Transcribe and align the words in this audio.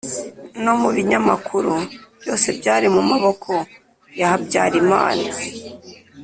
no 0.63 0.73
mu 0.81 0.89
binyamakuru 0.95 1.73
byose 2.21 2.47
byari 2.59 2.87
mu 2.95 3.01
maboko 3.09 3.51
ya 4.19 4.25
habyarimana 4.31 5.29